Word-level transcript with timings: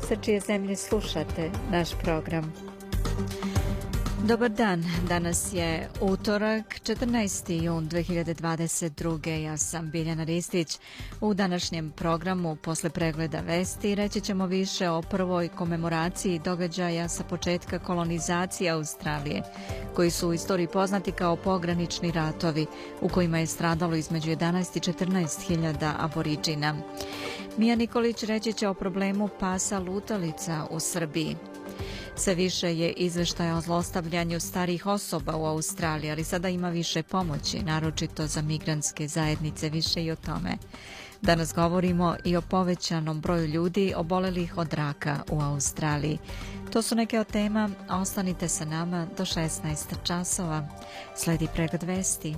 sa 0.00 0.16
čije 0.16 0.40
zemlje 0.40 0.76
slušate 0.76 1.50
naš 1.70 1.88
program. 2.02 2.52
Dobar 4.28 4.50
dan, 4.50 4.84
danas 5.08 5.52
je 5.52 5.88
utorak, 6.00 6.80
14. 6.82 7.62
jun 7.62 7.88
2022. 7.88 9.42
Ja 9.42 9.56
sam 9.56 9.90
Biljana 9.90 10.24
Ristić. 10.24 10.78
U 11.20 11.34
današnjem 11.34 11.90
programu, 11.90 12.56
posle 12.56 12.90
pregleda 12.90 13.40
vesti, 13.40 13.94
reći 13.94 14.20
ćemo 14.20 14.46
više 14.46 14.88
o 14.90 15.02
prvoj 15.02 15.48
komemoraciji 15.48 16.38
događaja 16.38 17.08
sa 17.08 17.24
početka 17.24 17.78
kolonizacije 17.78 18.70
Australije, 18.70 19.42
koji 19.94 20.10
su 20.10 20.28
u 20.28 20.34
istoriji 20.34 20.66
poznati 20.66 21.12
kao 21.12 21.36
pogranični 21.36 22.10
ratovi, 22.12 22.66
u 23.00 23.08
kojima 23.08 23.38
je 23.38 23.46
stradalo 23.46 23.94
između 23.94 24.30
11 24.30 24.76
i 24.76 24.92
14 24.92 25.46
hiljada 25.46 25.94
aboriđina. 25.98 26.74
Mija 27.56 27.76
Nikolić 27.76 28.22
reći 28.22 28.52
će 28.52 28.68
o 28.68 28.74
problemu 28.74 29.28
pasa 29.40 29.78
lutalica 29.78 30.66
u 30.70 30.80
Srbiji. 30.80 31.36
Sve 32.16 32.34
više 32.34 32.76
je 32.78 32.92
izveštaja 32.92 33.56
o 33.56 33.60
zlostavljanju 33.60 34.40
starih 34.40 34.86
osoba 34.86 35.36
u 35.36 35.46
Australiji, 35.46 36.10
ali 36.10 36.24
sada 36.24 36.48
ima 36.48 36.68
više 36.68 37.02
pomoći, 37.02 37.62
naročito 37.62 38.26
za 38.26 38.42
migrantske 38.42 39.08
zajednice, 39.08 39.68
više 39.68 40.04
i 40.04 40.10
o 40.10 40.16
tome. 40.16 40.58
Danas 41.22 41.54
govorimo 41.54 42.16
i 42.24 42.36
o 42.36 42.42
povećanom 42.42 43.20
broju 43.20 43.46
ljudi 43.46 43.92
obolelih 43.96 44.58
od 44.58 44.72
raka 44.72 45.16
u 45.30 45.40
Australiji. 45.40 46.18
To 46.72 46.82
su 46.82 46.94
neke 46.94 47.20
od 47.20 47.26
tema, 47.26 47.70
ostanite 47.90 48.48
sa 48.48 48.64
nama 48.64 49.06
do 49.16 49.24
16 49.24 49.76
časova. 50.04 50.68
Sledi 51.16 51.48
pregled 51.54 51.82
vesti. 51.82 52.34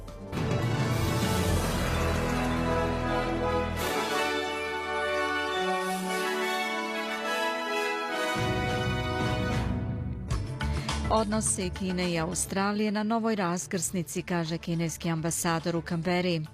Odnose 11.20 11.70
Kine 11.70 12.12
i 12.12 12.18
Australije 12.18 12.90
na 12.90 13.02
novoj 13.02 13.36
raskrsnici, 13.36 14.22
kaže 14.22 14.58
kineski 14.58 15.10
ambasador 15.10 15.76
u 15.76 15.82
Kamberi. 15.82 16.46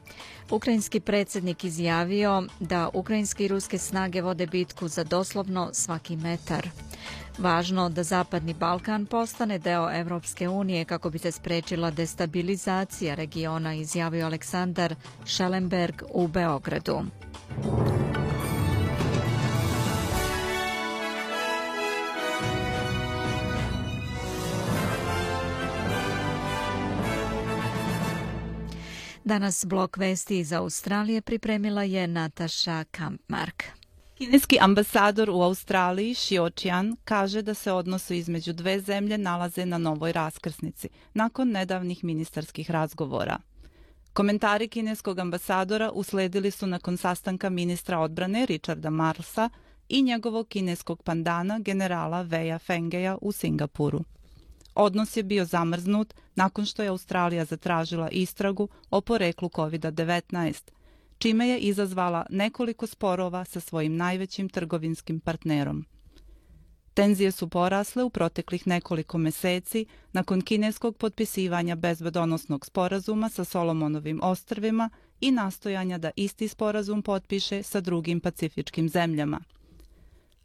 Ukrajinski 0.50 1.00
predsjednik 1.00 1.64
izjavio 1.64 2.42
da 2.60 2.88
ukrajinske 2.94 3.44
i 3.44 3.48
ruske 3.48 3.78
snage 3.78 4.22
vode 4.22 4.46
bitku 4.46 4.88
za 4.88 5.04
doslovno 5.04 5.70
svaki 5.72 6.16
metar. 6.16 6.68
Važno 7.38 7.88
da 7.88 8.02
Zapadni 8.02 8.54
Balkan 8.54 9.06
postane 9.06 9.58
deo 9.58 9.91
Evropske 9.92 10.48
unije 10.48 10.84
kako 10.84 11.10
bi 11.10 11.18
se 11.18 11.32
sprečila 11.32 11.91
destabilizacija 11.91 13.14
regiona, 13.14 13.74
izjavio 13.74 14.26
Aleksandar 14.26 14.94
Schellenberg 15.24 16.02
u 16.10 16.28
Beogradu. 16.28 17.00
Danas 29.26 29.64
blok 29.64 29.97
vesti 29.97 30.38
iz 30.38 30.53
Australije 30.53 31.20
pripremila 31.20 31.82
je 31.82 32.06
Nataša 32.06 32.84
Kampmark. 32.91 33.64
Kineski 34.14 34.59
ambasador 34.60 35.31
u 35.31 35.42
Australiji, 35.42 36.14
Xio 36.14 36.50
Qian, 36.50 36.97
kaže 37.04 37.42
da 37.42 37.54
se 37.54 37.72
odnosi 37.72 38.16
između 38.16 38.53
dve 38.53 38.81
zemlje 38.81 39.19
nalaze 39.19 39.66
na 39.66 39.78
novoj 39.78 40.12
raskrsnici, 40.12 40.88
nakon 41.15 41.48
nedavnih 41.48 42.04
ministarskih 42.04 42.70
razgovora. 42.70 43.38
Komentari 44.12 44.69
kineskog 44.69 45.19
ambasadora 45.19 45.91
usledili 45.91 46.50
su 46.50 46.66
nakon 46.66 46.97
sastanka 46.97 47.50
ministra 47.50 47.98
odbrane 47.98 48.47
Richarda 48.47 48.91
Marlsa 48.91 49.50
i 49.88 50.03
njegovog 50.03 50.48
kineskog 50.48 51.03
pandana 51.03 51.59
generala 51.59 52.22
Veja 52.22 52.59
Fengeja 52.59 53.19
u 53.20 53.32
Singapuru. 53.32 54.04
Odnos 54.76 55.16
je 55.16 55.22
bio 55.22 55.44
zamrznut 55.44 56.14
nakon 56.34 56.64
što 56.64 56.82
je 56.82 56.88
Australija 56.88 57.44
zatražila 57.44 58.09
istragu 58.10 58.69
o 58.91 59.00
poreklu 59.00 59.48
COVID-19, 59.48 60.70
čime 61.19 61.48
je 61.48 61.59
izazvala 61.59 62.26
nekoliko 62.31 62.86
sporova 62.86 63.44
sa 63.44 63.60
svojim 63.60 63.97
najvećim 63.97 64.48
trgovinskim 64.48 65.20
partnerom. 65.20 65.86
Tenzije 66.94 67.31
su 67.31 67.48
porasle 67.48 68.04
u 68.04 68.10
proteklih 68.10 68.66
nekoliko 68.66 69.19
meseci 69.19 69.86
nakon 70.12 70.41
kineskog 70.41 70.97
potpisivanja 70.97 71.75
bezbedonosnog 71.75 72.66
sporazuma 72.66 73.28
sa 73.28 73.44
Solomonovim 73.44 74.20
ostrvima 74.22 74.91
i 75.20 75.31
nastojanja 75.31 75.98
da 75.98 76.10
isti 76.16 76.48
sporazum 76.48 77.03
potpiše 77.03 77.62
sa 77.62 77.81
drugim 77.81 78.20
pacifičkim 78.20 78.88
zemljama– 78.88 79.41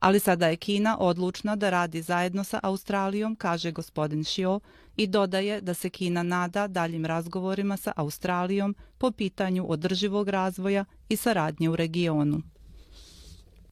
Ali 0.01 0.19
sada 0.19 0.47
je 0.47 0.55
Kina 0.55 0.97
odlučna 0.99 1.55
da 1.55 1.69
radi 1.69 2.01
zajedno 2.01 2.43
sa 2.43 2.59
Australijom, 2.63 3.35
kaže 3.35 3.71
gospodin 3.71 4.23
Xio, 4.23 4.59
i 4.97 5.07
dodaje 5.07 5.61
da 5.61 5.73
se 5.73 5.89
Kina 5.89 6.23
nada 6.23 6.67
daljim 6.67 7.05
razgovorima 7.05 7.77
sa 7.77 7.93
Australijom 7.95 8.75
po 8.97 9.11
pitanju 9.11 9.71
održivog 9.71 10.29
razvoja 10.29 10.85
i 11.09 11.15
saradnje 11.15 11.69
u 11.69 11.75
regionu. 11.75 12.41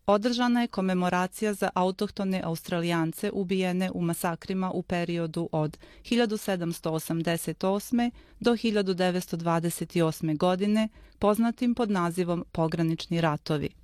Održana 0.05 0.61
je 0.61 0.67
komemoracija 0.67 1.53
za 1.53 1.69
autohtone 1.73 2.41
australijance 2.45 3.31
ubijene 3.33 3.91
u 3.91 4.01
masakrima 4.01 4.71
u 4.71 4.83
periodu 4.83 5.49
od 5.51 5.77
1788. 6.03 8.11
do 8.39 8.51
1928. 8.51 10.37
godine, 10.37 10.89
poznatim 11.19 11.75
pod 11.75 11.91
nazivom 11.91 12.45
Pogranični 12.51 13.21
ratovi. 13.21 13.78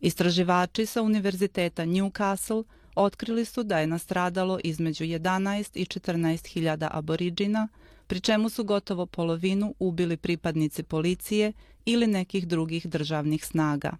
Istraživači 0.00 0.86
sa 0.86 1.02
Univerziteta 1.02 1.84
Newcastle 1.84 2.64
otkrili 2.94 3.44
su 3.44 3.62
da 3.62 3.78
je 3.78 3.86
nastradalo 3.86 4.60
između 4.64 5.04
11 5.04 5.70
i 5.74 5.84
14 5.84 6.46
hiljada 6.46 6.88
aboriđina, 6.92 7.68
pri 8.06 8.20
čemu 8.20 8.48
su 8.48 8.64
gotovo 8.64 9.06
polovinu 9.06 9.74
ubili 9.78 10.16
pripadnici 10.16 10.82
policije 10.82 11.52
ili 11.84 12.06
nekih 12.06 12.48
drugih 12.48 12.86
državnih 12.86 13.44
snaga. 13.44 13.92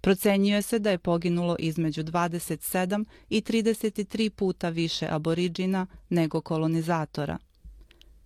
Procenjuje 0.00 0.62
se 0.62 0.78
da 0.78 0.90
je 0.90 0.98
poginulo 0.98 1.56
između 1.58 2.02
27 2.02 3.04
i 3.30 3.40
33 3.40 4.30
puta 4.30 4.68
više 4.68 5.08
aboriđina 5.10 5.86
nego 6.08 6.40
kolonizatora. 6.40 7.38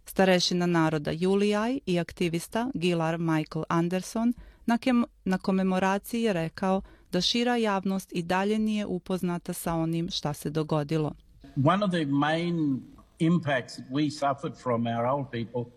Starešina 0.04 0.66
naroda 0.66 1.10
Julijaj 1.10 1.78
i 1.86 1.98
aktivista 1.98 2.70
Gilar 2.74 3.18
Michael 3.18 3.64
Anderson– 3.68 4.34
Na, 4.70 4.78
kem, 4.78 5.04
na 5.24 5.38
komemoraciji 5.38 6.22
je 6.22 6.32
rekao 6.32 6.82
da 7.12 7.20
šira 7.20 7.56
javnost 7.56 8.12
i 8.12 8.22
dalje 8.22 8.58
nije 8.58 8.86
upoznata 8.86 9.52
sa 9.52 9.74
onim 9.74 10.10
šta 10.10 10.32
se 10.32 10.50
dogodilo. 10.50 11.14
One 11.64 11.84
of 11.84 11.90
the 11.90 12.04
main 12.04 12.82
impacts 13.18 13.76
that 13.76 13.86
we 13.90 14.10
suffered 14.10 14.62
from 14.62 14.86
our 14.86 15.06
old 15.06 15.26
people 15.30 15.72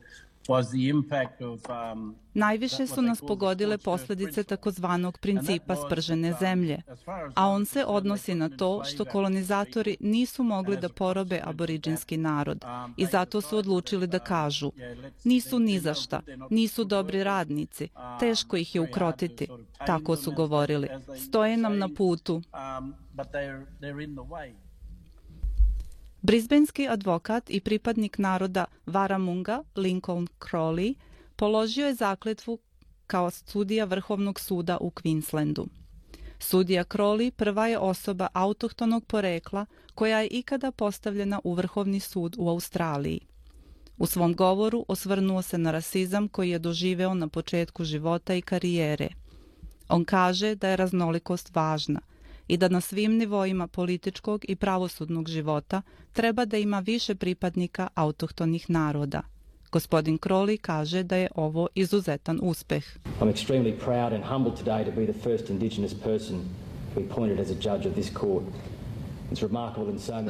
Najviše 2.33 2.87
su 2.87 3.01
nas 3.01 3.21
pogodile 3.21 3.77
posljedice 3.77 4.43
takozvanog 4.43 5.17
principa 5.17 5.75
spržene 5.75 6.31
um, 6.31 6.37
zemlje, 6.39 6.81
a 7.35 7.47
on 7.47 7.65
se 7.65 7.85
odnosi 7.85 8.35
na 8.35 8.49
to 8.49 8.83
što 8.83 9.05
kolonizatori 9.05 9.97
nisu 9.99 10.43
mogli 10.43 10.77
da 10.77 10.89
porobe 10.89 11.41
aboriđinski 11.43 12.17
narod. 12.17 12.63
um, 12.63 12.93
i 12.97 13.05
zato 13.05 13.41
su 13.41 13.57
odlučili 13.57 14.07
da 14.07 14.19
kažu 14.19 14.71
nisu 15.23 15.59
ni 15.59 15.79
za 15.79 15.93
šta, 15.93 16.21
nisu 16.49 16.83
dobri 16.83 17.23
radnici, 17.23 17.89
teško 18.19 18.57
ih 18.57 18.75
je 18.75 18.81
ukrotiti, 18.81 19.47
tako 19.87 20.15
su 20.15 20.31
govorili, 20.31 20.89
stoje 21.27 21.57
nam 21.57 21.77
na 21.77 21.89
putu. 21.97 22.41
Brisbanski 26.25 26.87
advokat 26.87 27.49
i 27.49 27.59
pripadnik 27.59 28.17
naroda 28.17 28.65
Varamunga, 28.85 29.63
Lincoln 29.75 30.27
Crowley, 30.39 30.95
položio 31.35 31.87
je 31.87 31.93
zakletvu 31.93 32.59
kao 33.07 33.31
sudija 33.31 33.85
Vrhovnog 33.85 34.39
suda 34.39 34.77
u 34.81 34.91
Queenslandu. 34.91 35.65
Sudija 36.39 36.83
Crowley 36.83 37.31
prva 37.31 37.67
je 37.67 37.77
osoba 37.77 38.27
autohtonog 38.33 39.05
porekla 39.05 39.65
koja 39.95 40.19
je 40.19 40.27
ikada 40.27 40.71
postavljena 40.71 41.39
u 41.43 41.53
Vrhovni 41.53 41.99
sud 41.99 42.35
u 42.37 42.49
Australiji. 42.49 43.19
U 43.97 44.05
svom 44.05 44.33
govoru 44.33 44.85
osvrnuo 44.87 45.41
se 45.41 45.57
na 45.57 45.71
rasizam 45.71 46.27
koji 46.27 46.49
je 46.49 46.59
doživeo 46.59 47.13
na 47.13 47.27
početku 47.27 47.83
života 47.83 48.35
i 48.35 48.41
karijere. 48.41 49.09
On 49.89 50.05
kaže 50.05 50.55
da 50.55 50.69
je 50.69 50.77
raznolikost 50.77 51.55
važna 51.55 51.99
i 52.53 52.57
da 52.57 52.67
na 52.69 52.81
svim 52.81 53.17
nivoima 53.17 53.67
političkog 53.67 54.45
i 54.47 54.55
pravosudnog 54.55 55.29
života 55.29 55.81
treba 56.11 56.45
da 56.45 56.57
ima 56.57 56.79
više 56.79 57.15
pripadnika 57.15 57.87
autohtonih 57.95 58.69
naroda. 58.69 59.21
Gospodin 59.71 60.17
Crowley 60.19 60.57
kaže 60.57 61.03
da 61.03 61.15
je 61.15 61.29
ovo 61.35 61.67
izuzetan 61.75 62.39
uspeh. 62.43 62.85
I'm 63.21 63.33
extremely 63.33 63.79
proud 63.79 64.13
and 64.13 64.23
humbled 64.23 64.55
today 64.59 64.85
to 64.85 64.91
be 64.91 65.13
the 65.13 65.19
first 65.23 65.49
indigenous 65.49 65.93
person 65.93 66.39
to 66.93 66.99
be 66.99 67.05
appointed 67.11 67.39
as 67.39 67.49
a 67.51 67.55
judge 67.55 67.89
of 67.89 67.93
this 67.93 68.11
court. 68.19 68.45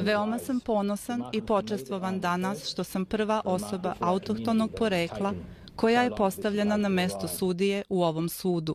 Veoma 0.02 0.38
sam 0.38 0.60
ponosan 0.60 1.24
i 1.32 1.40
počestvovan 1.40 2.20
danas 2.20 2.68
što 2.68 2.84
sam 2.84 3.04
prva 3.04 3.40
osoba 3.44 3.94
autohtonog 4.00 4.70
porekla 4.78 5.34
koja 5.76 6.02
je 6.02 6.16
postavljena 6.16 6.76
na 6.76 6.88
mesto 6.88 7.28
sudije 7.28 7.82
u 7.88 8.02
ovom 8.02 8.28
sudu. 8.28 8.74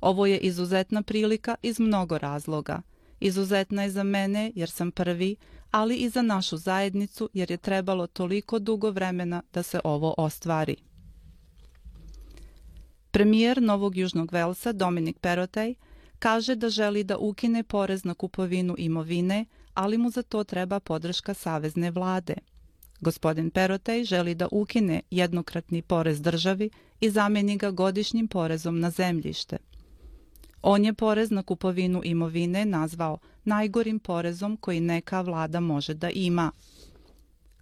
Ovo 0.00 0.26
je 0.26 0.38
izuzetna 0.38 1.02
prilika 1.02 1.54
iz 1.62 1.80
mnogo 1.80 2.18
razloga. 2.18 2.82
Izuzetna 3.20 3.82
je 3.82 3.90
za 3.90 4.02
mene 4.02 4.52
jer 4.54 4.70
sam 4.70 4.90
prvi, 4.90 5.36
ali 5.70 5.96
i 5.96 6.08
za 6.08 6.22
našu 6.22 6.56
zajednicu 6.56 7.28
jer 7.34 7.50
je 7.50 7.56
trebalo 7.56 8.06
toliko 8.06 8.58
dugo 8.58 8.90
vremena 8.90 9.42
da 9.52 9.62
se 9.62 9.80
ovo 9.84 10.14
ostvari. 10.18 10.76
Premijer 13.10 13.62
Novog 13.62 13.96
Južnog 13.96 14.32
Velsa 14.32 14.72
Dominik 14.72 15.18
Perotej 15.18 15.74
kaže 16.18 16.54
da 16.54 16.68
želi 16.68 17.04
da 17.04 17.18
ukine 17.18 17.62
porez 17.62 18.04
na 18.04 18.14
kupovinu 18.14 18.74
imovine, 18.78 19.44
ali 19.74 19.98
mu 19.98 20.10
za 20.10 20.22
to 20.22 20.44
treba 20.44 20.80
podrška 20.80 21.34
Savezne 21.34 21.90
vlade. 21.90 22.34
Gospodin 23.00 23.50
Perotej 23.50 24.04
želi 24.04 24.34
da 24.34 24.48
ukine 24.50 25.02
jednokratni 25.10 25.82
porez 25.82 26.20
državi 26.20 26.70
i 27.00 27.10
zameni 27.10 27.56
ga 27.56 27.70
godišnjim 27.70 28.28
porezom 28.28 28.80
na 28.80 28.90
zemljište. 28.90 29.69
On 30.62 30.84
je 30.84 30.94
porez 30.94 31.30
na 31.30 31.42
kupovinu 31.42 32.00
imovine 32.04 32.64
nazvao 32.64 33.18
najgorim 33.44 33.98
porezom 33.98 34.56
koji 34.56 34.80
neka 34.80 35.20
vlada 35.20 35.60
može 35.60 35.94
da 35.94 36.10
ima. 36.10 36.50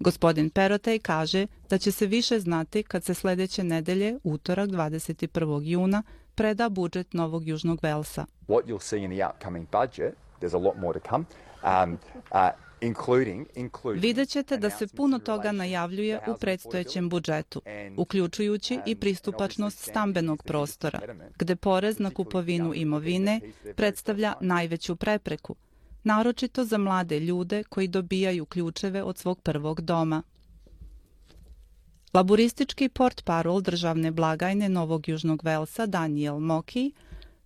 Gospodin 0.01 0.51
Perotej 0.51 0.99
kaže 0.99 1.47
da 1.71 1.79
će 1.79 1.93
se 1.93 2.07
više 2.07 2.41
znati 2.41 2.83
kad 2.83 3.05
se 3.05 3.15
sljedeće 3.15 3.65
nedelje, 3.65 4.19
utorak 4.25 4.71
21. 4.71 5.61
juna, 5.63 6.03
preda 6.35 6.69
budžet 6.69 7.13
Novog 7.13 7.49
Južnog 7.49 7.79
Velsa. 7.83 8.27
What 8.49 8.63
you'll 8.67 8.81
see 8.81 9.05
in 9.05 9.11
the 9.11 9.29
upcoming 9.29 9.67
budget, 9.73 10.15
there's 10.41 10.55
a 10.55 10.65
lot 10.65 10.77
more 10.77 11.01
to 11.01 11.09
come, 11.09 11.25
um, 11.63 11.99
uh, 12.33 12.68
Vidjet 13.95 14.29
ćete 14.29 14.57
da 14.57 14.71
se 14.71 14.87
puno 14.87 15.19
toga 15.19 15.53
najavljuje 15.53 16.21
u 16.29 16.39
predstojećem 16.41 17.09
budžetu, 17.09 17.63
uključujući 17.97 18.79
i 18.87 18.95
pristupačnost 18.95 19.79
stambenog 19.79 20.43
prostora, 20.43 21.01
gde 21.39 21.57
porez 21.57 21.99
na 21.99 22.11
kupovinu 22.11 22.75
imovine 22.75 23.41
predstavlja 23.77 24.35
najveću 24.41 24.97
prepreku, 24.97 25.55
naročito 26.05 26.65
za 26.65 26.79
mlade 26.79 27.21
ljude 27.21 27.65
koji 27.65 27.89
dobijaju 27.89 28.47
ključeve 28.47 29.03
od 29.03 29.19
svog 29.19 29.41
prvog 29.41 29.81
doma. 29.81 30.23
Laburistički 32.15 32.89
port 32.89 33.25
parol 33.25 33.61
državne 33.61 34.11
blagajne 34.11 34.69
Novog 34.69 35.09
Južnog 35.09 35.45
Velsa 35.45 35.87
Daniel 35.87 36.39
Moki 36.39 36.93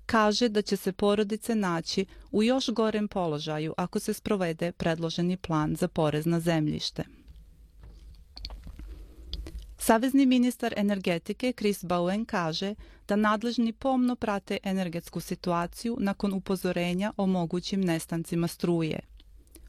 kaže 0.07 0.49
da 0.49 0.63
će 0.63 0.77
se 0.77 0.93
porodice 0.93 1.55
naći 1.55 2.07
u 2.31 2.43
još 2.43 2.69
gorem 2.69 3.09
položaju 3.09 3.75
ako 3.77 3.99
se 3.99 4.15
sprovede 4.15 4.73
predloženi 4.73 5.37
plan 5.37 5.77
za 5.77 5.89
porez 5.89 6.27
na 6.27 6.41
zemljište. 6.41 7.05
Savezni 9.79 10.27
ministar 10.27 10.75
energetike 10.77 11.53
Chris 11.53 11.85
Bowen 11.85 12.25
kaže 12.25 12.75
da 13.09 13.17
nadležni 13.17 13.73
pomno 13.73 14.17
prate 14.17 14.59
energetsku 14.63 15.21
situaciju 15.21 15.97
nakon 16.01 16.33
upozorenja 16.33 17.13
o 17.17 17.27
mogućim 17.27 17.81
nestancima 17.81 18.49
struje. 18.49 19.01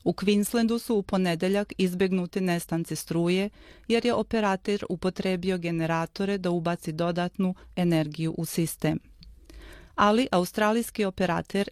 U 0.03 0.13
Queenslandu 0.13 0.79
su 0.79 0.95
u 0.95 1.03
ponedeljak 1.03 1.73
izbegnuti 1.77 2.41
nestanci 2.41 2.95
struje 2.95 3.49
jer 3.87 4.05
je 4.05 4.13
operator 4.13 4.85
upotrebio 4.89 5.57
generatore 5.57 6.37
da 6.37 6.49
ubaci 6.49 6.91
dodatnu 6.91 7.55
energiju 7.75 8.35
u 8.37 8.45
sistem 8.45 9.12
ali 9.95 10.27
australijski 10.31 11.05
operator 11.05 11.69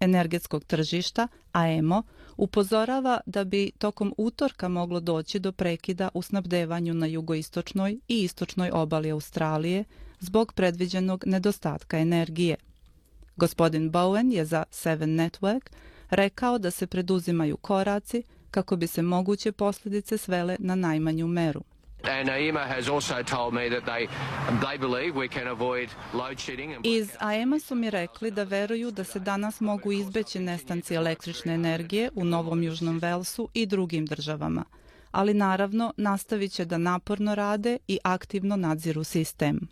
energetskog 0.00 0.64
tržišta, 0.64 1.28
AEMO, 1.52 2.02
upozorava 2.36 3.20
da 3.26 3.44
bi 3.44 3.70
tokom 3.78 4.14
utorka 4.18 4.68
moglo 4.68 5.00
doći 5.00 5.38
do 5.38 5.52
prekida 5.52 6.08
u 6.14 6.22
snabdevanju 6.22 6.94
na 6.94 7.06
jugoistočnoj 7.06 7.98
i 8.08 8.22
istočnoj 8.22 8.70
obali 8.72 9.10
Australije 9.10 9.84
zbog 10.20 10.52
predviđenog 10.52 11.24
nedostatka 11.26 11.98
energije. 11.98 12.56
Gospodin 13.36 13.92
Bowen 13.92 14.32
je 14.32 14.44
za 14.44 14.64
Seven 14.70 15.10
Network 15.10 15.70
rekao 16.10 16.58
da 16.58 16.70
se 16.70 16.86
preduzimaju 16.86 17.56
koraci 17.56 18.22
kako 18.50 18.76
bi 18.76 18.86
se 18.86 19.02
moguće 19.02 19.52
posljedice 19.52 20.18
svele 20.18 20.56
na 20.58 20.74
najmanju 20.74 21.26
meru. 21.26 21.62
Iz 26.84 27.10
AEMA 27.18 27.58
su 27.58 27.74
mi 27.74 27.90
rekli 27.90 28.30
da 28.30 28.42
veruju 28.42 28.90
da 28.90 29.04
se 29.04 29.20
danas 29.20 29.60
mogu 29.60 29.92
izbeći 29.92 30.38
nestanci 30.38 30.94
električne 30.94 31.54
energije 31.54 32.10
u 32.14 32.24
Novom 32.24 32.62
Južnom 32.62 32.98
Velsu 32.98 33.48
i 33.54 33.66
drugim 33.66 34.06
državama, 34.06 34.64
ali 35.10 35.34
naravno 35.34 35.92
nastavit 35.96 36.52
će 36.52 36.64
da 36.64 36.78
naporno 36.78 37.34
rade 37.34 37.78
i 37.88 37.98
aktivno 38.04 38.56
nadziru 38.56 39.04
sistem. 39.04 39.68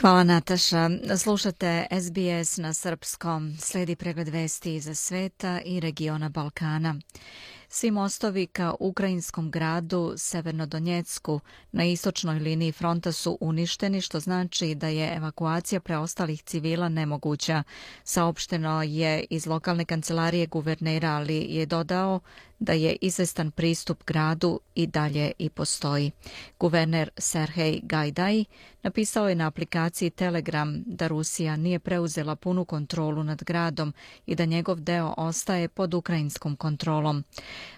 Hvala 0.00 0.24
Nataša. 0.24 0.90
Slušate 1.18 1.86
SBS 1.90 2.56
na 2.56 2.74
srpskom. 2.74 3.56
Sledi 3.58 3.96
pregled 3.96 4.28
vesti 4.28 4.74
iza 4.74 4.94
sveta 4.94 5.60
i 5.64 5.80
regiona 5.80 6.28
Balkana. 6.28 6.94
Svi 7.76 7.90
mostovi 7.90 8.46
ka 8.46 8.74
ukrajinskom 8.80 9.50
gradu 9.50 10.14
Severnodonjecku 10.16 11.40
na 11.72 11.84
istočnoj 11.84 12.38
liniji 12.38 12.72
fronta 12.72 13.12
su 13.12 13.38
uništeni, 13.40 14.00
što 14.00 14.20
znači 14.20 14.74
da 14.74 14.88
je 14.88 15.16
evakuacija 15.16 15.80
preostalih 15.80 16.42
civila 16.42 16.88
nemoguća. 16.88 17.62
Saopšteno 18.04 18.82
je 18.82 19.24
iz 19.30 19.46
lokalne 19.46 19.84
kancelarije 19.84 20.46
guvernera, 20.46 21.10
ali 21.10 21.36
je 21.36 21.66
dodao 21.66 22.20
da 22.58 22.72
je 22.72 22.96
izvestan 23.00 23.50
pristup 23.50 24.04
gradu 24.04 24.60
i 24.74 24.86
dalje 24.86 25.32
i 25.38 25.50
postoji. 25.50 26.10
Guverner 26.60 27.10
Serhej 27.18 27.80
Gajdaj 27.82 28.44
napisao 28.82 29.28
je 29.28 29.34
na 29.34 29.46
aplikaciji 29.46 30.10
Telegram 30.10 30.82
da 30.86 31.06
Rusija 31.06 31.56
nije 31.56 31.78
preuzela 31.78 32.36
punu 32.36 32.64
kontrolu 32.64 33.24
nad 33.24 33.44
gradom 33.44 33.94
i 34.26 34.34
da 34.34 34.44
njegov 34.44 34.80
deo 34.80 35.14
ostaje 35.16 35.68
pod 35.68 35.94
ukrajinskom 35.94 36.56
kontrolom. 36.56 37.24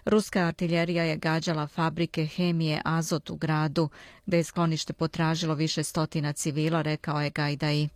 Ruska 0.04 0.40
artiljerija 0.40 1.04
je 1.04 1.16
gađala 1.16 1.66
fabrike 1.66 2.26
hemije 2.26 2.80
Azot 2.84 3.30
u 3.30 3.36
gradu, 3.36 3.88
gde 4.26 4.36
je 4.36 4.44
sklonište 4.44 4.92
potražilo 4.92 5.54
više 5.54 5.82
stotina 5.82 6.32
civila, 6.32 6.82
rekao 6.82 7.20
je 7.20 7.30
Gajdaji. 7.30 7.88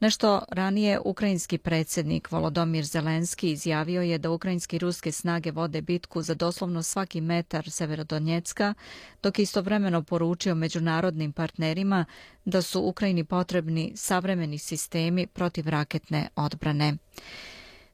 Nešto 0.00 0.42
ranije 0.48 1.00
ukrajinski 1.04 1.58
predsjednik 1.58 2.30
Volodomir 2.30 2.84
Zelenski 2.84 3.50
izjavio 3.50 4.02
je 4.02 4.18
da 4.18 4.30
ukrajinski 4.30 4.76
i 4.76 4.78
ruske 4.78 5.12
snage 5.12 5.50
vode 5.50 5.82
bitku 5.82 6.22
za 6.22 6.34
doslovno 6.34 6.82
svaki 6.82 7.20
metar 7.20 7.70
Severodonjecka, 7.70 8.74
dok 9.22 9.38
je 9.38 9.42
istovremeno 9.42 10.02
poručio 10.02 10.54
međunarodnim 10.54 11.32
partnerima 11.32 12.04
da 12.44 12.62
su 12.62 12.80
Ukrajini 12.80 13.24
potrebni 13.24 13.92
savremeni 13.96 14.58
sistemi 14.58 15.26
protiv 15.26 15.68
raketne 15.68 16.28
odbrane. 16.36 16.96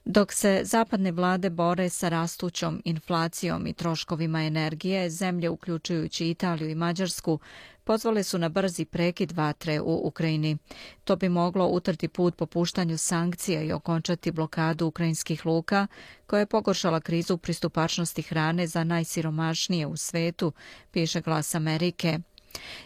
Dok 0.05 0.33
se 0.33 0.61
zapadne 0.65 1.13
vlade 1.13 1.51
bore 1.51 1.89
sa 1.89 2.09
rastućom 2.09 2.83
inflacijom 2.85 3.67
i 3.67 3.73
troškovima 3.73 4.43
energije, 4.43 5.11
zemlje 5.11 5.49
uključujući 5.51 6.31
Italiju 6.31 6.71
i 6.71 6.75
Mađarsku 6.75 7.39
pozvale 7.85 8.23
su 8.23 8.39
na 8.39 8.49
brzi 8.49 8.85
prekid 8.85 9.33
vatre 9.33 9.81
u 9.81 10.01
Ukrajini. 10.07 10.57
To 11.05 11.17
bi 11.17 11.29
moglo 11.29 11.67
utrti 11.67 12.09
put 12.09 12.37
popuštanju 12.37 12.99
sankcija 12.99 13.63
i 13.63 13.73
okončati 13.73 14.33
blokadu 14.33 14.87
ukrajinskih 14.87 15.47
luka, 15.47 15.87
koja 16.27 16.41
je 16.41 16.47
pogoršala 16.47 17.01
krizu 17.01 17.37
pristupačnosti 17.39 18.23
hrane 18.23 18.67
za 18.67 18.85
najsiromašnije 18.85 19.87
u 19.87 19.97
svetu, 19.97 20.53
piše 20.91 21.21
glas 21.21 21.55
Amerike. 21.55 22.19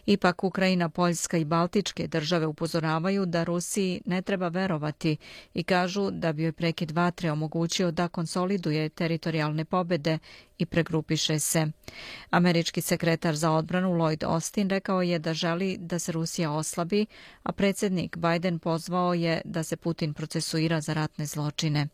Ipak 0.06 0.44
Ukrajina, 0.44 0.88
Poljska 0.88 1.36
i 1.36 1.44
Baltičke 1.44 2.06
države 2.06 2.46
upozoravaju 2.46 3.26
da 3.26 3.44
Rusiji 3.44 4.00
ne 4.04 4.22
treba 4.22 4.48
verovati 4.48 5.16
i 5.54 5.62
kažu 5.62 6.10
da 6.10 6.32
bi 6.32 6.42
joj 6.42 6.52
prekid 6.52 6.90
vatre 6.90 7.30
omogućio 7.30 7.90
da 7.90 8.08
konsoliduje 8.08 8.88
teritorijalne 8.88 9.64
pobede 9.64 10.18
i 10.58 10.66
pregrupiše 10.66 11.38
se. 11.38 11.66
Američki 12.30 12.80
sekretar 12.80 13.36
za 13.36 13.52
odbranu 13.52 13.88
Lloyd 13.88 14.24
Austin 14.24 14.70
rekao 14.70 15.02
je 15.02 15.18
da 15.18 15.34
želi 15.34 15.76
da 15.80 15.98
se 15.98 16.12
Rusija 16.12 16.52
oslabi, 16.52 17.06
a 17.42 17.52
predsjednik 17.52 18.16
Biden 18.16 18.58
pozvao 18.58 19.14
je 19.14 19.40
da 19.44 19.62
se 19.62 19.76
Putin 19.76 20.14
procesuira 20.14 20.80
za 20.80 20.94
ratne 20.94 21.26
zločine. 21.26 21.86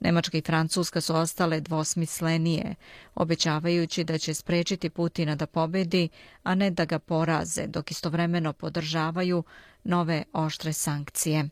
Nemačka 0.00 0.38
i 0.38 0.42
Francuska 0.42 1.00
su 1.00 1.14
ostale 1.16 1.60
dvosmislenije, 1.60 2.74
obećavajući 3.14 4.04
da 4.04 4.18
će 4.18 4.34
sprečiti 4.34 4.90
Putina 4.90 5.36
da 5.36 5.46
pobedi, 5.46 6.08
a 6.42 6.54
ne 6.54 6.70
da 6.70 6.84
ga 6.84 6.98
poraze, 6.98 7.66
dok 7.66 7.90
istovremeno 7.90 8.52
podržavaju 8.52 9.44
nove 9.84 10.24
oštre 10.32 10.72
sankcije. 10.72 11.48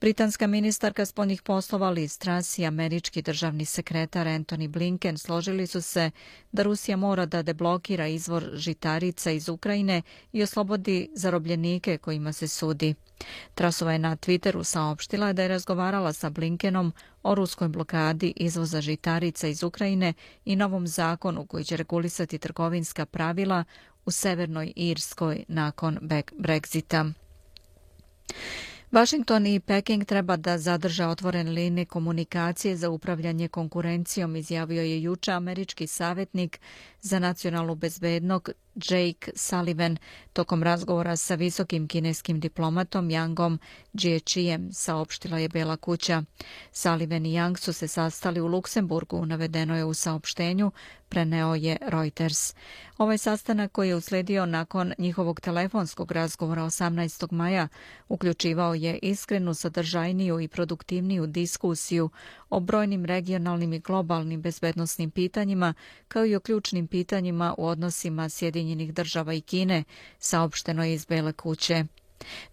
Britanska 0.00 0.46
ministarka 0.46 1.06
spoljnih 1.06 1.42
poslova 1.42 1.90
Liz 1.90 2.18
Truss 2.18 2.58
i 2.58 2.66
američki 2.66 3.22
državni 3.22 3.64
sekretar 3.64 4.26
Anthony 4.26 4.68
Blinken 4.68 5.18
složili 5.18 5.66
su 5.66 5.82
se 5.82 6.10
da 6.52 6.62
Rusija 6.62 6.96
mora 6.96 7.26
da 7.26 7.42
deblokira 7.42 8.06
izvor 8.06 8.50
žitarica 8.54 9.30
iz 9.30 9.48
Ukrajine 9.48 10.02
i 10.32 10.42
oslobodi 10.42 11.10
zarobljenike 11.14 11.98
kojima 11.98 12.32
se 12.32 12.48
sudi. 12.48 12.94
Trasova 13.54 13.92
je 13.92 13.98
na 13.98 14.16
Twitteru 14.16 14.64
saopštila 14.64 15.32
da 15.32 15.42
je 15.42 15.48
razgovarala 15.48 16.12
sa 16.12 16.30
Blinkenom 16.30 16.92
o 17.22 17.34
ruskoj 17.34 17.68
blokadi 17.68 18.32
izvoza 18.36 18.80
žitarica 18.80 19.48
iz 19.48 19.62
Ukrajine 19.62 20.14
i 20.44 20.56
novom 20.56 20.86
zakonu 20.86 21.46
koji 21.46 21.64
će 21.64 21.76
regulisati 21.76 22.38
trgovinska 22.38 23.06
pravila 23.06 23.64
u 24.04 24.10
Severnoj 24.10 24.72
Irskoj 24.76 25.44
nakon 25.48 25.98
Brexita. 26.38 27.12
Washington 28.92 29.46
i 29.46 29.60
Peking 29.60 30.04
treba 30.04 30.36
da 30.36 30.58
zadrže 30.58 31.06
otvorene 31.06 31.50
linije 31.50 31.84
komunikacije 31.84 32.76
za 32.76 32.90
upravljanje 32.90 33.48
konkurencijom, 33.48 34.36
izjavio 34.36 34.82
je 34.82 35.02
juče 35.02 35.32
američki 35.32 35.86
savjetnik 35.86 36.60
za 37.00 37.18
nacionalnu 37.18 37.74
bezbednog 37.74 38.50
Jake 38.74 39.32
Sullivan 39.34 39.96
tokom 40.32 40.62
razgovora 40.62 41.16
sa 41.16 41.34
visokim 41.34 41.88
kineskim 41.88 42.40
diplomatom 42.40 43.08
Yangom 43.08 43.58
Jiechijem, 43.92 44.72
saopštila 44.72 45.38
je 45.38 45.48
Bela 45.48 45.76
kuća. 45.76 46.22
Sullivan 46.72 47.26
i 47.26 47.32
Yang 47.32 47.56
su 47.56 47.72
se 47.72 47.88
sastali 47.88 48.40
u 48.40 48.46
Luksemburgu, 48.46 49.26
navedeno 49.26 49.76
je 49.76 49.84
u 49.84 49.94
saopštenju, 49.94 50.70
preneo 51.08 51.54
je 51.54 51.76
Reuters. 51.80 52.54
Ovaj 52.98 53.18
sastanak 53.18 53.72
koji 53.72 53.88
je 53.88 53.96
usledio 53.96 54.46
nakon 54.46 54.92
njihovog 54.98 55.40
telefonskog 55.40 56.12
razgovora 56.12 56.62
18. 56.62 57.32
maja 57.32 57.68
uključivao 58.08 58.74
je 58.82 58.98
iskrenu, 59.02 59.54
sadržajniju 59.54 60.40
i 60.40 60.48
produktivniju 60.48 61.26
diskusiju 61.26 62.10
o 62.50 62.60
brojnim 62.60 63.04
regionalnim 63.04 63.72
i 63.72 63.78
globalnim 63.78 64.42
bezbednostnim 64.42 65.10
pitanjima, 65.10 65.74
kao 66.08 66.26
i 66.26 66.36
o 66.36 66.40
ključnim 66.40 66.86
pitanjima 66.86 67.54
u 67.58 67.66
odnosima 67.66 68.28
Sjedinjenih 68.28 68.94
država 68.94 69.34
i 69.34 69.40
Kine, 69.40 69.84
saopšteno 70.18 70.84
je 70.84 70.94
iz 70.94 71.06
Bele 71.06 71.32
kuće. 71.32 71.84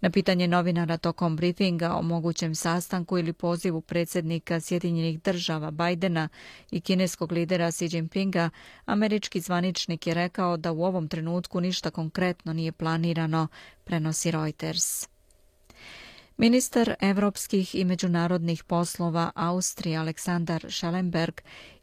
Na 0.02 0.10
pitanje 0.10 0.48
novinara 0.48 0.98
tokom 0.98 1.36
briefinga 1.36 1.94
o 1.94 2.02
mogućem 2.02 2.56
sastanku 2.56 3.18
ili 3.18 3.34
pozivu 3.34 3.82
predsjednika 3.82 4.60
Sjedinjenih 4.60 5.22
država 5.22 5.72
Bajdena 5.72 6.30
i 6.72 6.82
kineskog 6.82 7.32
lidera 7.32 7.72
Xi 7.72 7.96
Jinpinga, 7.96 8.50
američki 8.86 9.42
zvaničnik 9.42 10.08
je 10.08 10.14
rekao 10.14 10.58
da 10.58 10.72
u 10.72 10.84
ovom 10.84 11.08
trenutku 11.08 11.62
ništa 11.62 11.92
konkretno 11.92 12.54
nije 12.54 12.72
planirano, 12.72 13.48
prenosi 13.84 14.32
Reuters. 14.32 15.15
Ministar 16.38 16.96
evropskih 17.02 17.76
i 17.76 17.86
međunarodnih 17.86 18.64
poslova 18.64 19.32
Austrije 19.36 19.98
Aleksandar 19.98 20.66
Schellenberg 20.70 21.34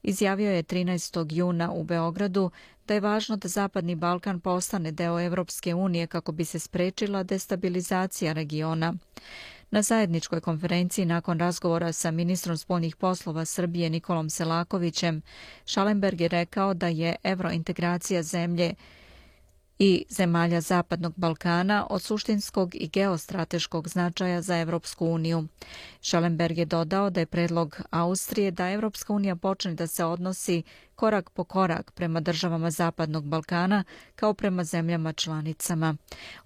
izjavio 0.03 0.51
je 0.51 0.63
13. 0.63 1.27
juna 1.35 1.73
u 1.73 1.85
Beogradu 1.85 2.51
da 2.87 2.95
je 2.95 3.01
važno 3.01 3.37
da 3.37 3.49
Zapadni 3.49 3.95
Balkan 3.95 4.41
postane 4.41 4.93
deo 4.93 5.21
Evropske 5.21 5.75
unije 5.75 6.07
kako 6.07 6.33
bi 6.33 6.45
se 6.45 6.59
sprečila 6.59 7.23
destabilizacija 7.23 8.33
regiona. 8.33 8.95
Na 9.71 9.83
zajedničkoj 9.83 10.41
konferenciji 10.41 11.05
nakon 11.05 11.39
razgovora 11.41 11.93
sa 11.93 12.11
ministrom 12.11 12.57
spoljnih 12.57 12.97
poslova 12.97 13.45
Srbije 13.45 13.91
Nikolom 13.91 14.31
Selakovićem, 14.31 15.23
Schallenberg 15.65 16.21
je 16.21 16.29
rekao 16.29 16.75
da 16.75 16.89
je 16.89 17.17
evrointegracija 17.23 18.23
zemlje 18.23 18.75
i 19.79 20.05
zemalja 20.09 20.61
Zapadnog 20.61 21.13
Balkana 21.17 21.87
od 21.91 22.03
suštinskog 22.03 22.75
i 22.75 22.89
geostrateškog 22.89 23.89
značaja 23.89 24.43
za 24.43 24.57
Evropsku 24.59 25.07
uniju. 25.07 25.45
Schallenberg 26.01 26.59
je 26.59 26.65
dodao 26.65 27.11
da 27.11 27.21
je 27.21 27.27
predlog 27.27 27.81
Austrije 27.91 28.51
da 28.51 28.71
Evropska 28.71 29.13
unija 29.13 29.37
počne 29.37 29.75
da 29.75 29.87
se 29.87 30.05
odnosi 30.05 30.63
korak 30.95 31.31
po 31.31 31.45
korak 31.45 31.91
prema 31.91 32.21
državama 32.21 32.71
Zapadnog 32.71 33.25
Balkana 33.25 33.85
kao 34.17 34.35
prema 34.35 34.65
zemljama 34.65 35.13
članicama. 35.13 35.97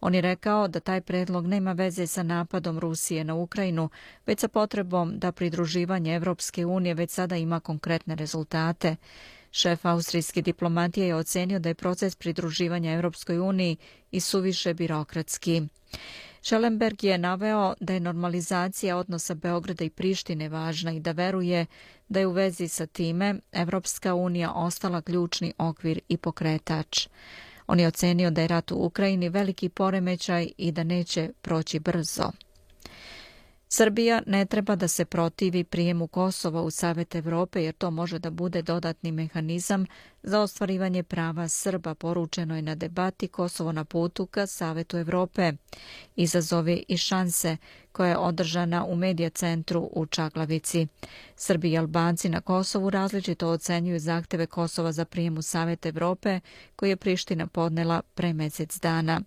On 0.00 0.14
je 0.14 0.20
rekao 0.20 0.68
da 0.68 0.80
taj 0.80 1.00
predlog 1.00 1.46
nema 1.46 1.72
veze 1.72 2.06
sa 2.06 2.22
napadom 2.22 2.78
Rusije 2.78 3.24
na 3.24 3.34
Ukrajinu, 3.34 3.88
već 4.26 4.40
sa 4.40 4.48
potrebom 4.48 5.18
da 5.18 5.32
pridruživanje 5.32 6.14
Evropske 6.14 6.66
unije 6.66 6.94
već 6.94 7.10
sada 7.10 7.36
ima 7.36 7.60
konkretne 7.60 8.14
rezultate. 8.14 8.96
Šef 9.56 9.84
austrijske 9.86 10.42
diplomatije 10.42 11.06
je 11.06 11.14
ocenio 11.14 11.58
da 11.58 11.68
je 11.68 11.74
proces 11.74 12.14
pridruživanja 12.16 12.92
Europskoj 12.92 13.38
uniji 13.38 13.76
i 14.10 14.20
suviše 14.20 14.74
birokratski. 14.74 15.62
Schellenberg 16.42 17.04
je 17.04 17.18
naveo 17.18 17.74
da 17.80 17.92
je 17.94 18.00
normalizacija 18.00 18.96
odnosa 18.96 19.34
Beograda 19.34 19.84
i 19.84 19.90
Prištine 19.90 20.48
važna 20.48 20.92
i 20.92 21.00
da 21.00 21.12
veruje 21.12 21.66
da 22.08 22.20
je 22.20 22.26
u 22.26 22.30
vezi 22.32 22.68
sa 22.68 22.86
time 22.86 23.34
Evropska 23.52 24.14
unija 24.14 24.52
ostala 24.52 25.02
ključni 25.02 25.52
okvir 25.58 26.00
i 26.08 26.16
pokretač. 26.16 27.08
On 27.66 27.80
je 27.80 27.88
ocenio 27.88 28.30
da 28.30 28.40
je 28.42 28.48
rat 28.48 28.70
u 28.70 28.76
Ukrajini 28.76 29.28
veliki 29.28 29.68
poremećaj 29.68 30.48
i 30.58 30.72
da 30.72 30.84
neće 30.84 31.30
proći 31.42 31.78
brzo. 31.80 32.30
Srbija 33.68 34.22
ne 34.26 34.46
treba 34.46 34.76
da 34.76 34.88
se 34.88 35.04
protivi 35.04 35.64
prijemu 35.64 36.06
Kosova 36.06 36.62
u 36.62 36.70
Savet 36.70 37.14
Evrope 37.14 37.64
jer 37.64 37.74
to 37.74 37.90
može 37.90 38.18
da 38.18 38.30
bude 38.30 38.62
dodatni 38.62 39.12
mehanizam 39.12 39.86
za 40.22 40.40
ostvarivanje 40.40 41.02
prava 41.02 41.48
Srba 41.48 41.94
poručeno 41.94 42.56
je 42.56 42.62
na 42.62 42.74
debati 42.74 43.28
Kosovo 43.28 43.72
na 43.72 43.84
putu 43.84 44.26
ka 44.26 44.46
Savetu 44.46 44.96
Evrope. 44.96 45.52
Izazove 46.16 46.82
i 46.88 46.96
šanse 46.96 47.56
koja 47.92 48.08
je 48.08 48.16
održana 48.16 48.84
u 48.84 48.96
medija 48.96 49.30
centru 49.30 49.90
u 49.92 50.06
Čaglavici. 50.06 50.86
Srbi 51.36 51.70
i 51.70 51.78
Albanci 51.78 52.28
na 52.28 52.40
Kosovu 52.40 52.90
različito 52.90 53.48
ocenjuju 53.48 53.98
zahteve 53.98 54.46
Kosova 54.46 54.92
za 54.92 55.04
prijemu 55.04 55.42
Savet 55.42 55.86
Evrope 55.86 56.40
koji 56.76 56.90
je 56.90 56.96
Priština 56.96 57.46
podnela 57.46 58.02
pre 58.14 58.32
mesec 58.32 58.80
dana. 58.80 59.20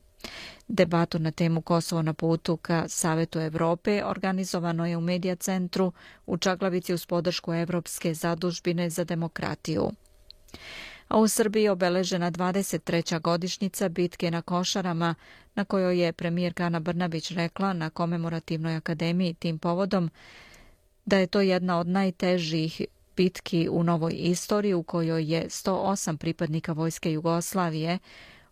Debatu 0.68 1.20
na 1.20 1.32
temu 1.32 1.62
Kosovo 1.62 2.02
na 2.02 2.14
putu 2.14 2.58
ka 2.58 2.88
Savetu 2.88 3.40
Evrope 3.40 4.06
organizovano 4.06 4.86
je 4.86 4.98
u 4.98 5.02
Medija 5.02 5.36
centru 5.36 5.92
u 6.26 6.38
Čaglavici 6.38 6.94
uz 6.94 7.06
podršku 7.06 7.54
Evropske 7.54 8.14
zadužbine 8.14 8.90
za 8.90 9.04
demokratiju. 9.04 9.92
A 11.08 11.20
u 11.20 11.28
Srbiji 11.28 11.64
je 11.64 11.72
obeležena 11.72 12.32
23. 12.32 13.22
godišnjica 13.22 13.90
bitke 13.90 14.32
na 14.32 14.42
Košarama, 14.42 15.16
na 15.56 15.66
kojoj 15.66 16.00
je 16.00 16.14
premijer 16.14 16.54
Kana 16.54 16.80
Brnabić 16.80 17.32
rekla 17.32 17.74
na 17.74 17.90
komemorativnoj 17.90 18.76
akademiji 18.76 19.34
tim 19.34 19.60
povodom 19.60 20.10
da 21.06 21.18
je 21.18 21.28
to 21.28 21.42
jedna 21.42 21.80
od 21.80 21.88
najtežih 21.88 22.82
bitki 23.18 23.70
u 23.72 23.84
novoj 23.84 24.14
istoriji 24.16 24.74
u 24.74 24.84
kojoj 24.84 25.24
je 25.34 25.46
108 25.46 26.18
pripadnika 26.18 26.74
Vojske 26.74 27.12
Jugoslavije 27.12 28.00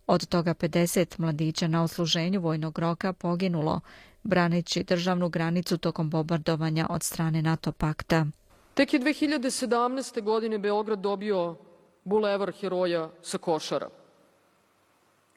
Od 0.07 0.27
toga 0.27 0.53
50 0.53 1.19
mladića 1.19 1.67
na 1.67 1.83
osluženju 1.83 2.41
vojnog 2.41 2.79
roka 2.79 3.13
poginulo, 3.13 3.81
braneći 4.23 4.83
državnu 4.83 5.29
granicu 5.29 5.77
tokom 5.77 6.09
bombardovanja 6.09 6.87
od 6.89 7.03
strane 7.03 7.41
NATO 7.41 7.71
pakta. 7.71 8.25
Tek 8.73 8.93
je 8.93 8.99
2017. 8.99 10.21
godine 10.21 10.57
Beograd 10.57 10.99
dobio 10.99 11.55
bulevar 12.03 12.51
heroja 12.51 13.09
sa 13.21 13.37
košara. 13.37 13.89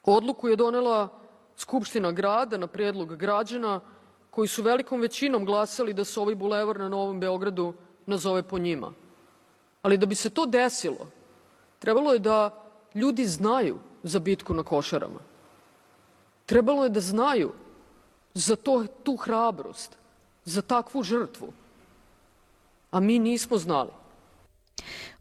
Odluku 0.05 0.49
je 0.49 0.57
donela 0.57 1.09
Skupština 1.57 2.13
grada 2.13 2.57
na 2.57 2.67
predlog 2.67 3.17
građana 3.17 3.81
koji 4.31 4.49
su 4.49 4.63
velikom 4.63 5.01
većinom 5.01 5.45
glasali 5.45 5.95
da 5.95 6.05
se 6.05 6.21
ovaj 6.21 6.35
bulevar 6.35 6.79
na 6.79 6.89
Novom 6.89 7.21
Beogradu 7.21 7.75
nazove 8.07 8.43
po 8.43 8.59
njima. 8.59 8.93
Ali 9.83 9.99
da 9.99 10.07
bi 10.07 10.15
se 10.15 10.31
to 10.31 10.47
desilo, 10.47 11.11
trebalo 11.79 12.13
je 12.13 12.19
da 12.19 12.65
ljudi 12.95 13.27
znaju 13.27 13.79
za 14.03 14.19
bitku 14.19 14.55
na 14.55 14.63
košarama. 14.63 15.21
Trebalo 16.47 16.85
je 16.85 16.91
da 16.91 17.01
znaju 17.01 17.53
za 18.35 18.57
to, 18.57 18.85
tu 19.03 19.17
hrabrost, 19.17 19.97
za 20.45 20.63
takvu 20.63 21.03
žrtvu. 21.03 21.53
A 22.91 23.01
mi 23.01 23.19
nismo 23.19 23.59
znali. 23.59 24.00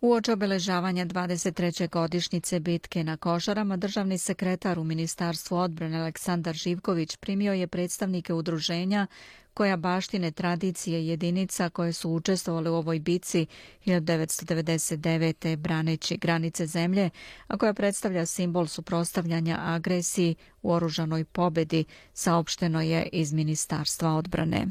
Uoč 0.02 0.30
obeležavanja 0.30 1.06
23. 1.06 1.90
godišnjice 1.90 2.60
bitke 2.60 3.04
na 3.04 3.18
Košarama, 3.18 3.78
državni 3.78 4.18
sekretar 4.18 4.80
u 4.80 4.84
Ministarstvu 4.84 5.58
odbrane 5.58 5.98
Aleksandar 6.00 6.56
Živković 6.56 7.16
primio 7.16 7.54
je 7.54 7.68
predstavnike 7.68 8.34
udruženja 8.34 9.08
koja 9.54 9.78
baštine 9.78 10.32
tradicije 10.32 11.08
jedinica 11.08 11.70
koje 11.70 11.94
su 11.94 12.12
učestvovali 12.12 12.70
u 12.70 12.74
ovoj 12.74 13.00
bici 13.00 13.46
1999. 13.86 15.56
braneći 15.56 16.18
granice 16.18 16.66
zemlje, 16.66 17.10
a 17.48 17.58
koja 17.58 17.74
predstavlja 17.74 18.26
simbol 18.26 18.68
suprostavljanja 18.68 19.58
agresiji 19.62 20.36
u 20.62 20.72
oružanoj 20.72 21.26
pobedi, 21.26 21.86
saopšteno 22.14 22.82
je 22.82 23.10
iz 23.12 23.34
Ministarstva 23.34 24.14
odbrane. 24.14 24.68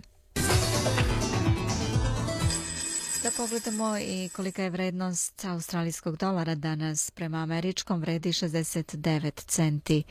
Da 3.22 3.30
pogledamo 3.36 3.98
i 3.98 4.28
kolika 4.28 4.62
je 4.62 4.70
vrednost 4.70 5.44
australijskog 5.44 6.16
dolara 6.16 6.54
danas 6.54 7.10
prema 7.10 7.38
američkom 7.38 8.00
vredi 8.00 8.28
69 8.28 9.44
centi. 9.46 10.02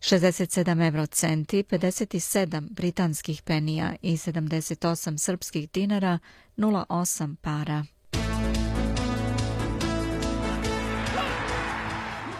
67 0.00 0.86
euro 0.86 1.06
centi, 1.06 1.62
57 1.62 2.68
britanskih 2.70 3.42
penija 3.42 3.96
i 4.02 4.12
78 4.12 5.18
srpskih 5.18 5.70
dinara, 5.70 6.18
0,8 6.56 7.36
para. 7.40 7.84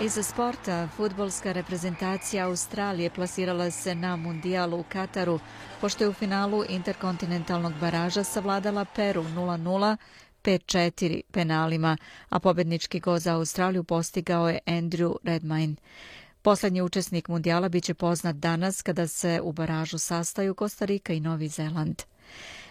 Iz 0.01 0.19
sporta, 0.23 0.89
futbolska 0.97 1.53
reprezentacija 1.53 2.47
Australije 2.47 3.11
plasirala 3.11 3.71
se 3.71 3.95
na 3.95 4.17
mundijalu 4.17 4.81
u 4.81 4.85
Kataru, 4.93 5.41
pošto 5.81 6.05
je 6.05 6.09
u 6.09 6.13
finalu 6.13 6.65
interkontinentalnog 6.69 7.73
baraža 7.81 8.25
savladala 8.25 8.85
Peru 8.85 9.23
0-0, 9.23 9.97
5-4 10.45 11.21
penalima, 11.33 11.97
a 12.29 12.39
pobednički 12.39 13.01
go 13.01 13.19
za 13.19 13.35
Australiju 13.35 13.85
postigao 13.85 14.49
je 14.49 14.59
Andrew 14.67 15.17
Redmayne. 15.25 15.75
Poslednji 16.43 16.83
učesnik 16.83 17.29
mundijala 17.29 17.69
biće 17.69 17.95
poznat 17.95 18.37
danas 18.37 18.83
kada 18.83 19.07
se 19.07 19.41
u 19.43 19.53
baražu 19.53 19.99
sastaju 19.99 20.55
Kostarika 20.55 21.13
i 21.13 21.21
Novi 21.21 21.49
Zeland. 21.49 22.03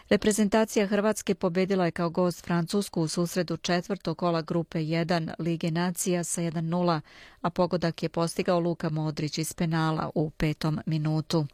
Reprezentacija 0.09 0.87
Hrvatske 0.87 1.35
pobedila 1.35 1.85
je 1.85 1.91
kao 1.91 2.09
gost 2.09 2.45
Francusku 2.45 3.01
u 3.01 3.07
susredu 3.07 3.57
četvrtog 3.57 4.17
kola 4.17 4.41
grupe 4.41 4.79
1 4.79 5.33
Lige 5.39 5.71
nacija 5.71 6.23
sa 6.23 6.41
1-0, 6.41 7.01
a 7.41 7.49
pogodak 7.49 8.03
je 8.03 8.09
postigao 8.09 8.59
Luka 8.59 8.89
Modrić 8.89 9.37
iz 9.37 9.53
penala 9.53 10.09
u 10.15 10.29
petom 10.29 10.79
minutu. 10.85 11.45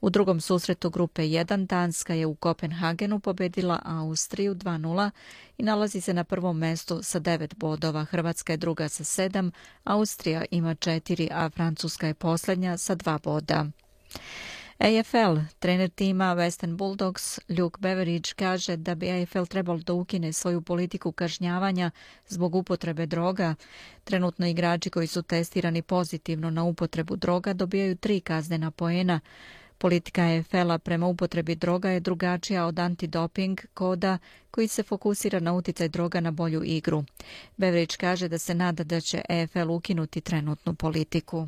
U 0.00 0.10
drugom 0.10 0.40
susretu 0.40 0.90
grupe 0.90 1.22
1 1.22 1.66
Danska 1.66 2.14
je 2.14 2.26
u 2.26 2.34
Kopenhagenu 2.34 3.20
pobedila 3.20 3.82
Austriju 3.84 4.54
2-0 4.54 5.10
i 5.58 5.62
nalazi 5.62 6.00
se 6.00 6.14
na 6.14 6.24
prvom 6.24 6.58
mestu 6.58 7.02
sa 7.02 7.20
9 7.20 7.54
bodova. 7.54 8.04
Hrvatska 8.04 8.52
je 8.52 8.56
druga 8.56 8.88
sa 8.88 9.04
7, 9.04 9.50
Austrija 9.84 10.44
ima 10.50 10.74
4, 10.74 11.28
a 11.32 11.50
Francuska 11.50 12.06
je 12.06 12.14
posljednja 12.14 12.78
sa 12.78 12.96
2 12.96 13.22
boda. 13.22 13.66
AFL, 14.80 15.38
trener 15.58 15.88
tima 15.88 16.34
Western 16.34 16.76
Bulldogs, 16.76 17.38
Luke 17.48 17.78
Beveridge, 17.80 18.30
kaže 18.36 18.76
da 18.76 18.94
bi 18.94 19.10
AFL 19.10 19.44
trebalo 19.44 19.78
da 19.78 19.92
ukine 19.92 20.32
svoju 20.32 20.62
politiku 20.62 21.12
kažnjavanja 21.12 21.90
zbog 22.28 22.54
upotrebe 22.54 23.06
droga. 23.06 23.54
Trenutno 24.04 24.46
igrači 24.46 24.90
koji 24.90 25.06
su 25.06 25.22
testirani 25.22 25.82
pozitivno 25.82 26.50
na 26.50 26.64
upotrebu 26.64 27.16
droga 27.16 27.52
dobijaju 27.52 27.96
tri 27.96 28.20
kaznena 28.20 28.70
poena. 28.70 29.20
Politika 29.80 30.22
EFL-a 30.22 30.78
prema 30.78 31.06
upotrebi 31.06 31.54
droga 31.54 31.90
je 31.90 32.00
drugačija 32.00 32.66
od 32.66 32.78
antidoping 32.78 33.60
koda 33.74 34.18
koji 34.50 34.68
se 34.68 34.82
fokusira 34.82 35.40
na 35.40 35.52
uticaj 35.52 35.88
droga 35.88 36.20
na 36.20 36.30
bolju 36.30 36.62
igru. 36.64 37.04
Beveridge 37.56 37.96
kaže 37.96 38.28
da 38.28 38.38
se 38.38 38.54
nada 38.54 38.84
da 38.84 39.00
će 39.00 39.22
EFL 39.28 39.70
ukinuti 39.70 40.20
trenutnu 40.20 40.74
politiku. 40.74 41.46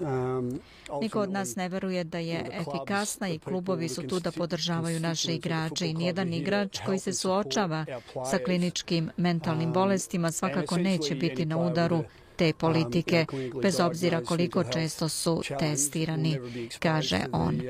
Um, 0.00 0.60
Niko 1.00 1.20
od 1.20 1.30
nas 1.30 1.56
ne 1.56 1.68
veruje 1.68 2.04
da 2.04 2.18
je 2.18 2.50
efikasna 2.52 3.28
i 3.28 3.38
klubovi 3.38 3.88
su 3.88 4.02
tu 4.02 4.20
da 4.20 4.32
podržavaju 4.32 5.00
naše 5.00 5.34
igrače 5.34 5.88
i 5.88 5.94
nijedan 5.94 6.32
igrač 6.32 6.78
koji 6.86 6.98
se 6.98 7.12
suočava 7.12 7.84
sa 8.30 8.38
kliničkim 8.44 9.10
mentalnim 9.16 9.68
um, 9.68 9.72
bolestima 9.72 10.32
svakako 10.32 10.76
neće 10.76 11.14
biti 11.14 11.46
na 11.46 11.58
udaru 11.58 12.04
te 12.42 12.52
politike, 12.52 13.26
bez 13.62 13.80
obzira 13.80 14.20
koliko 14.24 14.64
često 14.64 15.08
su 15.08 15.42
testirani, 15.58 16.38
kaže 16.78 17.20
on. 17.32 17.60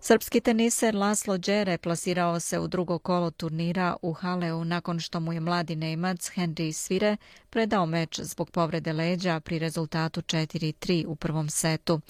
Srpski 0.00 0.40
teniser 0.40 0.94
Laslo 0.94 1.38
Đere 1.38 1.78
plasirao 1.78 2.40
se 2.40 2.58
u 2.58 2.68
drugo 2.68 2.98
kolo 2.98 3.30
turnira 3.30 3.96
u 4.02 4.12
Haleu 4.12 4.64
nakon 4.64 5.00
što 5.00 5.20
mu 5.20 5.32
je 5.32 5.40
mladi 5.40 5.76
Nemac 5.76 6.30
Henry 6.36 6.72
Svire 6.72 7.16
predao 7.50 7.86
meč 7.86 8.20
zbog 8.20 8.50
povrede 8.50 8.92
leđa 8.92 9.40
pri 9.40 9.58
rezultatu 9.58 10.20
4-3 10.20 11.04
u 11.06 11.16
prvom 11.16 11.48
setu. 11.48 12.00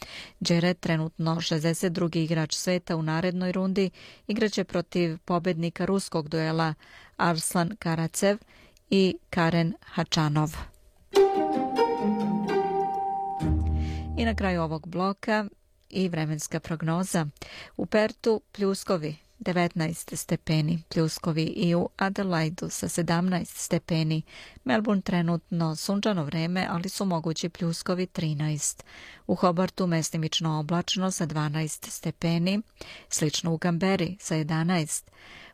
Đere, 0.41 0.75
trenutno 0.75 1.35
62. 1.35 2.19
igrač 2.19 2.55
sveta 2.55 2.97
u 2.97 3.03
narednoj 3.03 3.53
rundi, 3.53 3.91
igraće 4.27 4.65
protiv 4.65 5.19
pobednika 5.19 5.85
ruskog 5.85 6.29
duela 6.29 6.75
Arslan 7.17 7.77
Karacev 7.79 8.39
i 8.91 9.17
Karen 9.31 9.75
Hačanov. 9.81 10.74
I 14.17 14.25
na 14.25 14.35
kraju 14.35 14.63
ovog 14.63 14.89
bloka 14.89 15.45
i 15.91 16.09
vremenska 16.09 16.61
prognoza. 16.61 17.27
U 17.77 17.87
Pertu 17.87 18.41
pljuskovi 18.53 19.17
19 19.41 20.17
stepeni, 20.17 20.83
pljuskovi 20.89 21.43
i 21.43 21.75
u 21.75 21.89
Adelaidu 21.97 22.71
sa 22.71 22.89
17 22.89 23.45
stepeni. 23.45 24.23
Melbourne 24.65 25.03
trenutno 25.03 25.77
sunčano 25.77 26.25
vreme, 26.25 26.67
ali 26.71 26.89
su 26.89 27.05
mogući 27.05 27.49
pljuskovi 27.49 28.07
13. 28.07 28.83
U 29.27 29.35
Hobartu 29.35 29.87
mestimično 29.87 30.59
oblačno 30.59 31.11
sa 31.11 31.27
12 31.27 31.91
stepeni, 31.91 32.63
slično 33.09 33.53
u 33.53 33.57
Gamberi 33.57 34.17
sa 34.21 34.35
11. 34.35 35.05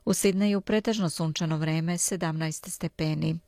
U 0.05 0.15
Sidneju 0.15 0.61
pretežno 0.61 1.11
sunčano 1.11 1.57
vreme 1.57 1.93
17 1.93 2.69
stepeni. 2.69 3.39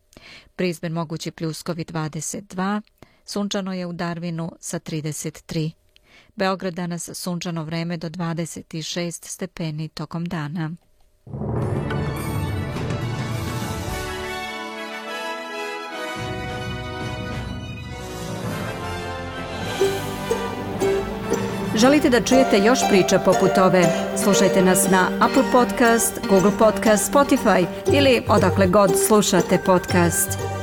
Brisbane 0.56 0.94
mogući 0.94 1.30
pljuskovi 1.30 1.84
22, 1.84 2.80
sunčano 3.24 3.72
je 3.72 3.86
u 3.86 3.92
Darwinu 3.92 4.52
sa 4.60 4.78
33. 4.78 5.70
Beograd 6.36 6.74
danas 6.74 7.10
sunčano 7.14 7.64
vreme 7.64 7.96
do 7.96 8.08
26 8.08 9.26
stepeni 9.26 9.88
tokom 9.88 10.24
dana. 10.24 10.70
Želite 21.76 22.10
da 22.10 22.20
čujete 22.20 22.58
još 22.58 22.78
priča 22.88 23.18
poput 23.18 23.58
ove? 23.58 23.84
Slušajte 24.22 24.62
nas 24.62 24.90
na 24.90 25.08
Apple 25.20 25.44
Podcast, 25.52 26.20
Google 26.28 26.52
Podcast, 26.58 27.12
Spotify 27.12 27.66
ili 27.92 28.22
odakle 28.28 28.66
god 28.66 28.90
slušate 29.06 29.58
podcast. 29.66 30.61